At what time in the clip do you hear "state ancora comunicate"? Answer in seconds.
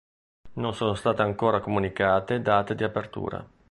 0.95-2.41